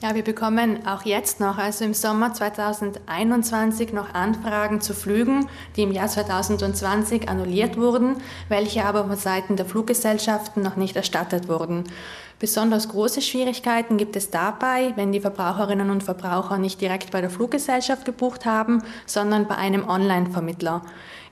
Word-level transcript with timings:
Ja, 0.00 0.14
wir 0.14 0.22
bekommen 0.22 0.86
auch 0.86 1.02
jetzt 1.02 1.40
noch, 1.40 1.58
also 1.58 1.84
im 1.84 1.92
Sommer 1.92 2.32
2021, 2.32 3.92
noch 3.92 4.14
Anfragen 4.14 4.80
zu 4.80 4.94
Flügen, 4.94 5.48
die 5.74 5.82
im 5.82 5.90
Jahr 5.90 6.06
2020 6.06 7.28
annulliert 7.28 7.76
wurden, 7.76 8.14
welche 8.48 8.84
aber 8.84 9.08
von 9.08 9.16
Seiten 9.16 9.56
der 9.56 9.66
Fluggesellschaften 9.66 10.62
noch 10.62 10.76
nicht 10.76 10.94
erstattet 10.94 11.48
wurden. 11.48 11.82
Besonders 12.38 12.88
große 12.88 13.20
Schwierigkeiten 13.20 13.96
gibt 13.96 14.14
es 14.14 14.30
dabei, 14.30 14.92
wenn 14.94 15.10
die 15.10 15.18
Verbraucherinnen 15.18 15.90
und 15.90 16.04
Verbraucher 16.04 16.58
nicht 16.58 16.80
direkt 16.80 17.10
bei 17.10 17.20
der 17.20 17.30
Fluggesellschaft 17.30 18.04
gebucht 18.04 18.46
haben, 18.46 18.84
sondern 19.04 19.48
bei 19.48 19.56
einem 19.56 19.88
Online-Vermittler. 19.88 20.82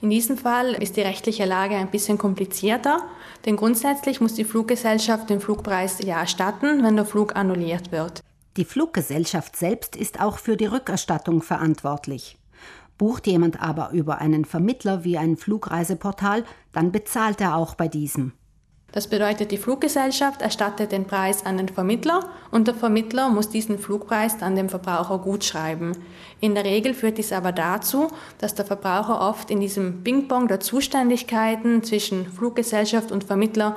In 0.00 0.10
diesem 0.10 0.36
Fall 0.36 0.72
ist 0.72 0.96
die 0.96 1.02
rechtliche 1.02 1.44
Lage 1.44 1.76
ein 1.76 1.92
bisschen 1.92 2.18
komplizierter, 2.18 3.02
denn 3.44 3.54
grundsätzlich 3.54 4.20
muss 4.20 4.34
die 4.34 4.42
Fluggesellschaft 4.42 5.30
den 5.30 5.38
Flugpreis 5.38 6.00
ja 6.02 6.18
erstatten, 6.18 6.82
wenn 6.82 6.96
der 6.96 7.04
Flug 7.04 7.36
annulliert 7.36 7.92
wird. 7.92 8.24
Die 8.56 8.64
Fluggesellschaft 8.64 9.54
selbst 9.54 9.96
ist 9.96 10.18
auch 10.18 10.38
für 10.38 10.56
die 10.56 10.64
Rückerstattung 10.64 11.42
verantwortlich. 11.42 12.38
Bucht 12.96 13.26
jemand 13.26 13.60
aber 13.60 13.90
über 13.90 14.18
einen 14.18 14.46
Vermittler 14.46 15.04
wie 15.04 15.18
ein 15.18 15.36
Flugreiseportal, 15.36 16.42
dann 16.72 16.90
bezahlt 16.90 17.42
er 17.42 17.56
auch 17.56 17.74
bei 17.74 17.88
diesem. 17.88 18.32
Das 18.92 19.08
bedeutet, 19.08 19.50
die 19.50 19.58
Fluggesellschaft 19.58 20.40
erstattet 20.40 20.90
den 20.90 21.04
Preis 21.04 21.44
an 21.44 21.58
den 21.58 21.68
Vermittler 21.68 22.30
und 22.50 22.66
der 22.66 22.74
Vermittler 22.74 23.28
muss 23.28 23.50
diesen 23.50 23.78
Flugpreis 23.78 24.38
dann 24.38 24.56
dem 24.56 24.70
Verbraucher 24.70 25.18
gutschreiben. 25.18 25.92
In 26.40 26.54
der 26.54 26.64
Regel 26.64 26.94
führt 26.94 27.18
dies 27.18 27.32
aber 27.32 27.52
dazu, 27.52 28.08
dass 28.38 28.54
der 28.54 28.64
Verbraucher 28.64 29.20
oft 29.20 29.50
in 29.50 29.60
diesem 29.60 30.02
Ping-Pong 30.02 30.48
der 30.48 30.60
Zuständigkeiten 30.60 31.82
zwischen 31.82 32.26
Fluggesellschaft 32.26 33.12
und 33.12 33.24
Vermittler 33.24 33.76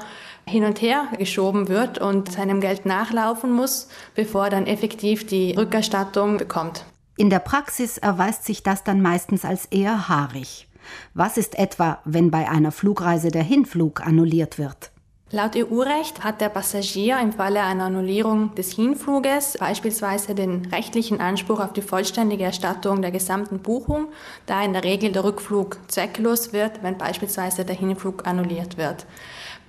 hin 0.49 0.65
und 0.65 0.81
her 0.81 1.07
geschoben 1.17 1.67
wird 1.67 1.99
und 1.99 2.31
seinem 2.31 2.59
Geld 2.59 2.85
nachlaufen 2.85 3.51
muss, 3.51 3.87
bevor 4.15 4.45
er 4.45 4.49
dann 4.49 4.67
effektiv 4.67 5.27
die 5.27 5.53
Rückerstattung 5.53 6.37
bekommt. 6.37 6.85
In 7.17 7.29
der 7.29 7.39
Praxis 7.39 7.97
erweist 7.97 8.45
sich 8.45 8.63
das 8.63 8.83
dann 8.83 9.01
meistens 9.01 9.45
als 9.45 9.65
eher 9.65 10.09
haarig. 10.09 10.67
Was 11.13 11.37
ist 11.37 11.57
etwa, 11.59 11.99
wenn 12.05 12.31
bei 12.31 12.49
einer 12.49 12.71
Flugreise 12.71 13.29
der 13.29 13.43
Hinflug 13.43 14.01
annulliert 14.05 14.57
wird? 14.57 14.91
Laut 15.31 15.55
EU-Recht 15.55 16.23
hat 16.23 16.41
der 16.41 16.49
Passagier 16.49 17.19
im 17.19 17.33
Falle 17.33 17.61
einer 17.61 17.83
Annullierung 17.83 18.55
des 18.55 18.73
Hinfluges 18.73 19.57
beispielsweise 19.59 20.33
den 20.33 20.65
rechtlichen 20.71 21.21
Anspruch 21.21 21.59
auf 21.59 21.71
die 21.71 21.83
vollständige 21.83 22.45
Erstattung 22.45 23.03
der 23.03 23.11
gesamten 23.11 23.59
Buchung, 23.59 24.07
da 24.47 24.63
in 24.63 24.73
der 24.73 24.83
Regel 24.83 25.11
der 25.11 25.23
Rückflug 25.23 25.77
zwecklos 25.87 26.51
wird, 26.51 26.81
wenn 26.81 26.97
beispielsweise 26.97 27.63
der 27.63 27.75
Hinflug 27.75 28.25
annulliert 28.25 28.77
wird. 28.77 29.05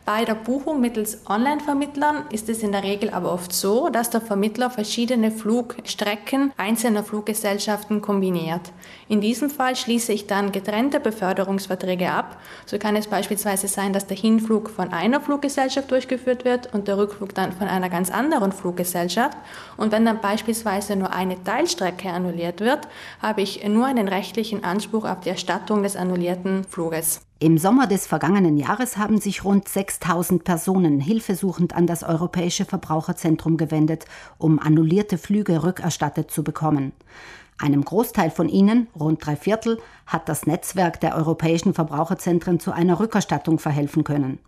Bei 0.07 0.25
der 0.25 0.35
Buchung 0.35 0.81
mittels 0.81 1.21
Online-Vermittlern 1.29 2.25
ist 2.33 2.49
es 2.49 2.63
in 2.63 2.73
der 2.73 2.83
Regel 2.83 3.11
aber 3.11 3.33
oft 3.33 3.53
so, 3.53 3.91
dass 3.91 4.11
der 4.11 4.21
Vermittler 4.21 4.71
verschiedene 4.71 5.31
Flugstrecken 5.31 6.53
einzelner 6.57 7.05
Fluggesellschaften 7.05 8.01
kombiniert. 8.01 8.73
In 9.09 9.21
diesem 9.21 9.51
Fall 9.51 9.77
schließe 9.77 10.13
ich 10.13 10.27
dann 10.27 10.53
getrennte 10.53 11.01
Beförderungsverträge 11.01 12.11
ab. 12.11 12.39
So 12.67 12.79
kann 12.79 12.97
es 12.97 13.07
beispielsweise 13.07 13.69
sein, 13.69 13.93
dass 13.93 14.07
der 14.07 14.17
Hinflug 14.17 14.71
von 14.71 14.93
einer 14.93 15.21
Fluggesellschaft 15.21 15.91
durchgeführt 15.91 16.45
wird 16.45 16.75
und 16.75 16.89
der 16.89 16.97
Rückflug 16.97 17.35
dann 17.35 17.53
von 17.53 17.69
einer 17.69 17.91
ganz 17.91 18.11
anderen 18.11 18.53
Fluggesellschaft. 18.53 19.37
Und 19.77 19.93
wenn 19.93 20.07
dann 20.07 20.21
beispielsweise 20.21 20.97
nur 20.97 21.13
eine 21.13 21.45
Teilstrecke 21.45 22.11
annulliert 22.11 22.61
wird, 22.61 22.89
habe 23.23 23.43
ich 23.43 23.67
nur 23.69 23.87
einen 23.87 24.09
rechtlichen 24.09 24.65
Anspruch 24.65 25.05
auf 25.05 25.21
die 25.21 25.29
Erstattung 25.29 25.83
des 25.83 25.95
annullierten 25.95 26.65
Fluges. 26.65 27.21
Im 27.43 27.57
Sommer 27.57 27.87
des 27.87 28.07
vergangenen 28.07 28.59
Jahres 28.59 28.99
haben 28.99 29.19
sich 29.19 29.47
rund 29.47 29.67
6000 29.67 30.45
Personen 30.45 31.01
hilfesuchend 31.01 31.75
an 31.75 31.87
das 31.87 32.03
Europäische 32.03 32.67
Verbraucherzentrum 32.67 33.57
gewendet, 33.57 34.05
um 34.37 34.59
annullierte 34.59 35.17
Flüge 35.17 35.63
rückerstattet 35.63 36.31
zu 36.31 36.45
bekommen. 36.45 36.93
Einem 37.57 37.83
Großteil 37.83 38.31
von 38.31 38.51
ihnen, 38.51 38.89
rund 38.95 39.25
drei 39.25 39.37
Viertel, 39.37 39.79
hat 40.05 40.29
das 40.29 40.47
Netzwerk 40.47 41.01
der 41.01 41.17
europäischen 41.17 41.73
Verbraucherzentren 41.73 42.61
zu 42.61 42.73
einer 42.73 43.01
Rückerstattung 43.01 43.59
verhelfen 43.59 44.05
können. 44.05 44.39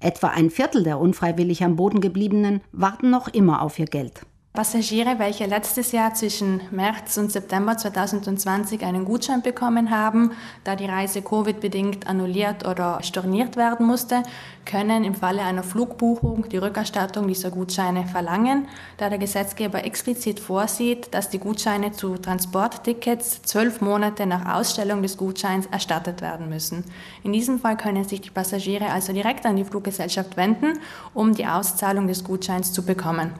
Etwa 0.00 0.28
ein 0.28 0.48
Viertel 0.48 0.84
der 0.84 0.98
unfreiwillig 0.98 1.62
am 1.62 1.76
Boden 1.76 2.00
gebliebenen 2.00 2.62
warten 2.72 3.10
noch 3.10 3.28
immer 3.28 3.60
auf 3.60 3.78
ihr 3.78 3.84
Geld. 3.84 4.22
Passagiere, 4.54 5.18
welche 5.18 5.46
letztes 5.46 5.92
Jahr 5.92 6.12
zwischen 6.12 6.60
März 6.70 7.16
und 7.16 7.32
September 7.32 7.74
2020 7.74 8.84
einen 8.84 9.06
Gutschein 9.06 9.40
bekommen 9.40 9.90
haben, 9.90 10.32
da 10.62 10.76
die 10.76 10.84
Reise 10.84 11.22
Covid-bedingt 11.22 12.06
annulliert 12.06 12.68
oder 12.68 13.02
storniert 13.02 13.56
werden 13.56 13.86
musste, 13.86 14.22
können 14.66 15.04
im 15.04 15.14
Falle 15.14 15.40
einer 15.40 15.62
Flugbuchung 15.62 16.50
die 16.50 16.58
Rückerstattung 16.58 17.28
dieser 17.28 17.50
Gutscheine 17.50 18.06
verlangen, 18.06 18.68
da 18.98 19.08
der 19.08 19.16
Gesetzgeber 19.16 19.86
explizit 19.86 20.38
vorsieht, 20.38 21.14
dass 21.14 21.30
die 21.30 21.38
Gutscheine 21.38 21.92
zu 21.92 22.18
Transporttickets 22.18 23.40
zwölf 23.40 23.80
Monate 23.80 24.26
nach 24.26 24.54
Ausstellung 24.54 25.00
des 25.00 25.16
Gutscheins 25.16 25.64
erstattet 25.64 26.20
werden 26.20 26.50
müssen. 26.50 26.84
In 27.22 27.32
diesem 27.32 27.58
Fall 27.58 27.78
können 27.78 28.04
sich 28.04 28.20
die 28.20 28.28
Passagiere 28.28 28.90
also 28.90 29.14
direkt 29.14 29.46
an 29.46 29.56
die 29.56 29.64
Fluggesellschaft 29.64 30.36
wenden, 30.36 30.78
um 31.14 31.34
die 31.34 31.46
Auszahlung 31.46 32.06
des 32.06 32.22
Gutscheins 32.22 32.74
zu 32.74 32.84
bekommen. 32.84 33.32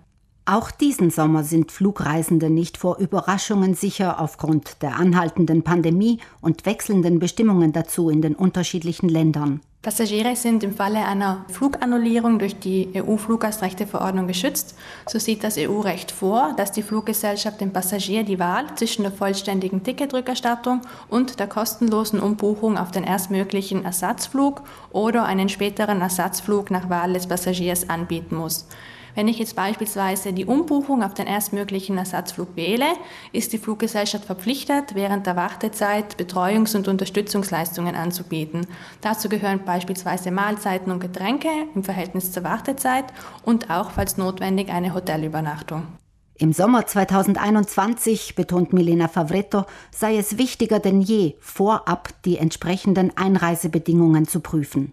Auch 0.44 0.72
diesen 0.72 1.10
Sommer 1.10 1.44
sind 1.44 1.70
Flugreisende 1.70 2.50
nicht 2.50 2.76
vor 2.76 2.98
Überraschungen 2.98 3.74
sicher 3.74 4.20
aufgrund 4.20 4.82
der 4.82 4.96
anhaltenden 4.96 5.62
Pandemie 5.62 6.18
und 6.40 6.66
wechselnden 6.66 7.20
Bestimmungen 7.20 7.72
dazu 7.72 8.10
in 8.10 8.22
den 8.22 8.34
unterschiedlichen 8.34 9.08
Ländern. 9.08 9.60
Passagiere 9.82 10.34
sind 10.34 10.64
im 10.64 10.74
Falle 10.74 11.04
einer 11.04 11.44
Flugannullierung 11.48 12.40
durch 12.40 12.58
die 12.58 12.88
EU-Fluggastrechteverordnung 12.94 14.26
geschützt. 14.26 14.76
So 15.08 15.20
sieht 15.20 15.44
das 15.44 15.58
EU-Recht 15.58 16.10
vor, 16.10 16.54
dass 16.56 16.72
die 16.72 16.82
Fluggesellschaft 16.82 17.60
dem 17.60 17.72
Passagier 17.72 18.24
die 18.24 18.38
Wahl 18.40 18.64
zwischen 18.74 19.02
der 19.02 19.12
vollständigen 19.12 19.84
Ticketrückerstattung 19.84 20.82
und 21.08 21.38
der 21.38 21.48
kostenlosen 21.48 22.18
Umbuchung 22.20 22.78
auf 22.78 22.90
den 22.90 23.04
erstmöglichen 23.04 23.84
Ersatzflug 23.84 24.62
oder 24.90 25.24
einen 25.24 25.48
späteren 25.48 26.00
Ersatzflug 26.00 26.72
nach 26.72 26.88
Wahl 26.88 27.12
des 27.12 27.28
Passagiers 27.28 27.88
anbieten 27.88 28.36
muss. 28.36 28.66
Wenn 29.14 29.28
ich 29.28 29.38
jetzt 29.38 29.56
beispielsweise 29.56 30.32
die 30.32 30.46
Umbuchung 30.46 31.02
auf 31.02 31.12
den 31.12 31.26
erstmöglichen 31.26 31.98
Ersatzflug 31.98 32.56
wähle, 32.56 32.86
ist 33.32 33.52
die 33.52 33.58
Fluggesellschaft 33.58 34.24
verpflichtet, 34.24 34.94
während 34.94 35.26
der 35.26 35.36
Wartezeit 35.36 36.16
Betreuungs- 36.16 36.74
und 36.74 36.88
Unterstützungsleistungen 36.88 37.94
anzubieten. 37.94 38.66
Dazu 39.02 39.28
gehören 39.28 39.64
beispielsweise 39.64 40.30
Mahlzeiten 40.30 40.90
und 40.90 41.00
Getränke 41.00 41.48
im 41.74 41.84
Verhältnis 41.84 42.32
zur 42.32 42.44
Wartezeit 42.44 43.04
und 43.44 43.70
auch, 43.70 43.90
falls 43.90 44.16
notwendig, 44.16 44.70
eine 44.70 44.94
Hotelübernachtung. 44.94 45.82
Im 46.38 46.52
Sommer 46.52 46.86
2021, 46.86 48.34
betont 48.34 48.72
Milena 48.72 49.08
Favretto, 49.08 49.64
sei 49.92 50.16
es 50.16 50.38
wichtiger 50.38 50.80
denn 50.80 51.02
je, 51.02 51.34
vorab 51.38 52.08
die 52.24 52.38
entsprechenden 52.38 53.16
Einreisebedingungen 53.16 54.26
zu 54.26 54.40
prüfen. 54.40 54.92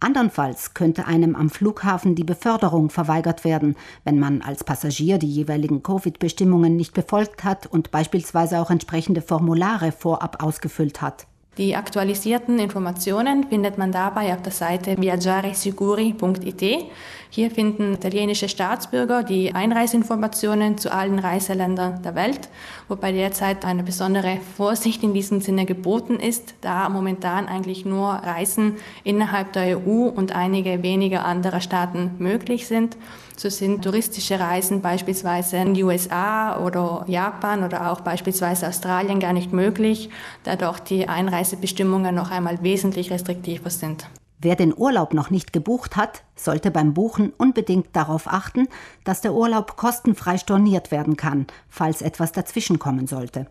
Andernfalls 0.00 0.74
könnte 0.74 1.06
einem 1.06 1.34
am 1.34 1.50
Flughafen 1.50 2.14
die 2.14 2.24
Beförderung 2.24 2.90
verweigert 2.90 3.44
werden, 3.44 3.76
wenn 4.04 4.18
man 4.18 4.42
als 4.42 4.64
Passagier 4.64 5.18
die 5.18 5.30
jeweiligen 5.30 5.82
Covid-Bestimmungen 5.82 6.76
nicht 6.76 6.94
befolgt 6.94 7.44
hat 7.44 7.66
und 7.66 7.90
beispielsweise 7.90 8.60
auch 8.60 8.70
entsprechende 8.70 9.22
Formulare 9.22 9.92
vorab 9.92 10.42
ausgefüllt 10.42 11.00
hat. 11.00 11.26
Die 11.58 11.74
aktualisierten 11.74 12.58
Informationen 12.58 13.48
findet 13.48 13.78
man 13.78 13.90
dabei 13.90 14.34
auf 14.34 14.42
der 14.42 14.52
Seite 14.52 15.00
viaggiaresicuri.it. 15.00 16.84
Hier 17.30 17.50
finden 17.50 17.94
italienische 17.94 18.48
Staatsbürger 18.48 19.22
die 19.22 19.54
Einreiseinformationen 19.54 20.76
zu 20.76 20.92
allen 20.92 21.18
Reiseländern 21.18 22.02
der 22.02 22.14
Welt, 22.14 22.48
wobei 22.88 23.12
derzeit 23.12 23.64
eine 23.64 23.82
besondere 23.82 24.38
Vorsicht 24.56 25.02
in 25.02 25.14
diesem 25.14 25.40
Sinne 25.40 25.64
geboten 25.64 26.20
ist, 26.20 26.54
da 26.60 26.90
momentan 26.90 27.48
eigentlich 27.48 27.86
nur 27.86 28.10
Reisen 28.10 28.76
innerhalb 29.02 29.54
der 29.54 29.78
EU 29.78 30.08
und 30.08 30.36
einige 30.36 30.82
weniger 30.82 31.24
anderer 31.24 31.60
Staaten 31.60 32.12
möglich 32.18 32.66
sind. 32.66 32.98
So 33.38 33.50
sind 33.50 33.84
touristische 33.84 34.40
Reisen 34.40 34.80
beispielsweise 34.80 35.58
in 35.58 35.74
die 35.74 35.84
USA 35.84 36.58
oder 36.58 37.04
Japan 37.06 37.64
oder 37.64 37.92
auch 37.92 38.00
beispielsweise 38.00 38.66
Australien 38.66 39.20
gar 39.20 39.34
nicht 39.34 39.52
möglich, 39.52 40.08
da 40.42 40.56
doch 40.56 40.78
die 40.78 41.06
Einreisebestimmungen 41.46 42.14
noch 42.14 42.32
einmal 42.32 42.62
wesentlich 42.62 43.12
restriktiver 43.12 43.70
sind. 43.70 44.08
Wer 44.40 44.56
den 44.56 44.76
Urlaub 44.76 45.14
noch 45.14 45.30
nicht 45.30 45.52
gebucht 45.52 45.96
hat, 45.96 46.24
sollte 46.34 46.72
beim 46.72 46.92
Buchen 46.92 47.32
unbedingt 47.38 47.94
darauf 47.94 48.26
achten, 48.26 48.66
dass 49.04 49.20
der 49.20 49.32
Urlaub 49.32 49.76
kostenfrei 49.76 50.38
storniert 50.38 50.90
werden 50.90 51.16
kann, 51.16 51.46
falls 51.68 52.02
etwas 52.02 52.32
dazwischenkommen 52.32 53.06
sollte. 53.06 53.46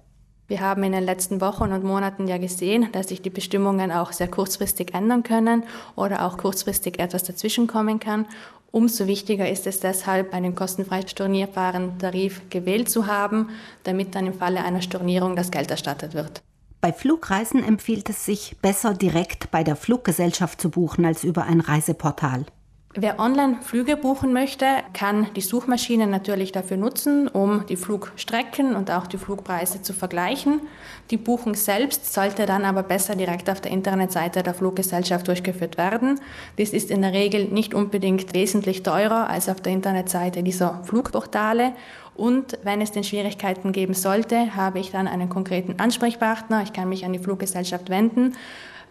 Wir 0.48 0.60
haben 0.60 0.84
in 0.84 0.92
den 0.92 1.06
letzten 1.06 1.40
Wochen 1.42 1.72
und 1.72 1.86
Monaten 1.86 2.28
ja 2.28 2.38
gesehen, 2.38 2.90
dass 2.92 3.08
sich 3.08 3.22
die 3.22 3.32
Bestimmungen 3.32 3.92
auch 3.92 4.12
sehr 4.12 4.28
kurzfristig 4.28 4.94
ändern 4.94 5.24
können 5.24 5.64
oder 5.96 6.26
auch 6.26 6.38
kurzfristig 6.38 7.00
etwas 7.00 7.24
dazwischenkommen 7.24 8.00
kann. 8.00 8.28
Umso 8.72 9.08
wichtiger 9.08 9.50
ist 9.50 9.66
es 9.68 9.80
deshalb, 9.80 10.34
einen 10.34 10.54
kostenfrei 10.54 11.02
stornierbaren 11.08 11.98
Tarif 11.98 12.42
gewählt 12.50 12.90
zu 12.90 13.08
haben, 13.08 13.50
damit 13.84 14.14
dann 14.14 14.28
im 14.28 14.34
Falle 14.34 14.64
einer 14.64 14.82
Stornierung 14.82 15.36
das 15.36 15.50
Geld 15.50 15.72
erstattet 15.72 16.14
wird. 16.14 16.44
Bei 16.86 16.94
Flugreisen 16.94 17.64
empfiehlt 17.64 18.12
es 18.12 18.28
sich, 18.28 18.58
besser 18.62 18.94
direkt 18.94 19.50
bei 19.50 19.64
der 19.64 19.76
Fluggesellschaft 19.76 20.62
zu 20.62 20.70
buchen 20.70 21.04
als 21.04 21.24
über 21.24 21.46
ein 21.46 21.60
Reiseportal. 21.60 22.46
Wer 22.94 23.20
online 23.20 23.58
Flüge 23.62 23.98
buchen 23.98 24.34
möchte, 24.34 24.68
kann 24.94 25.28
die 25.36 25.42
Suchmaschine 25.42 26.06
natürlich 26.06 26.52
dafür 26.52 26.78
nutzen, 26.78 27.28
um 27.28 27.66
die 27.66 27.76
Flugstrecken 27.76 28.76
und 28.76 28.92
auch 28.92 29.08
die 29.08 29.18
Flugpreise 29.18 29.82
zu 29.82 29.94
vergleichen. 29.94 30.62
Die 31.10 31.18
Buchung 31.18 31.56
selbst 31.56 32.14
sollte 32.14 32.46
dann 32.46 32.64
aber 32.64 32.84
besser 32.84 33.16
direkt 33.16 33.50
auf 33.50 33.60
der 33.60 33.72
Internetseite 33.72 34.44
der 34.44 34.54
Fluggesellschaft 34.54 35.28
durchgeführt 35.28 35.80
werden. 35.80 36.22
Dies 36.60 36.72
ist 36.72 36.92
in 36.92 37.02
der 37.02 37.14
Regel 37.14 37.46
nicht 37.46 37.74
unbedingt 37.74 38.34
wesentlich 38.36 38.84
teurer 38.84 39.28
als 39.28 39.50
auf 39.50 39.60
der 39.60 39.74
Internetseite 39.74 40.44
dieser 40.44 40.84
Flugportale. 40.84 41.74
Und 42.16 42.58
wenn 42.64 42.82
es 42.82 42.92
denn 42.92 43.04
Schwierigkeiten 43.04 43.72
geben 43.72 43.94
sollte, 43.94 44.56
habe 44.56 44.80
ich 44.80 44.92
dann 44.92 45.08
einen 45.08 45.30
konkreten 45.30 45.80
Ansprechpartner. 45.80 46.64
Ich 46.64 46.74
kann 46.74 46.90
mich 46.90 47.06
an 47.06 47.14
die 47.14 47.20
Fluggesellschaft 47.20 47.90
wenden 47.90 48.34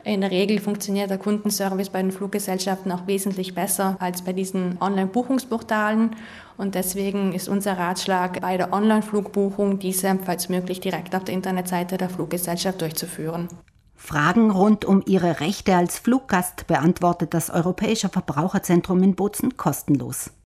in 0.04 0.20
der 0.20 0.30
Regel 0.30 0.60
funktioniert 0.60 1.08
der 1.08 1.16
Kundenservice 1.16 1.88
bei 1.88 2.02
den 2.02 2.12
Fluggesellschaften 2.12 2.92
auch 2.92 3.06
wesentlich 3.06 3.54
besser 3.54 3.96
als 4.00 4.20
bei 4.20 4.34
diesen 4.34 4.76
Online-Buchungsportalen. 4.80 6.10
Und 6.58 6.74
deswegen 6.74 7.32
ist 7.32 7.48
unser 7.48 7.78
Ratschlag 7.78 8.40
bei 8.42 8.58
der 8.58 8.72
Online-Flugbuchung, 8.74 9.78
diese 9.78 10.18
falls 10.22 10.50
möglich 10.50 10.80
direkt 10.80 11.16
auf 11.16 11.24
der 11.24 11.34
Internetseite 11.34 11.96
der 11.96 12.10
Fluggesellschaft 12.10 12.82
durchzuführen. 12.82 13.48
Fragen 13.96 14.50
rund 14.50 14.84
um 14.84 15.02
Ihre 15.06 15.40
Rechte 15.40 15.74
als 15.74 15.98
Fluggast 15.98 16.66
beantwortet 16.66 17.32
das 17.32 17.48
Europäische 17.48 18.10
Verbraucherzentrum 18.10 19.02
in 19.02 19.14
Bozen 19.14 19.56
kostenlos. 19.56 20.32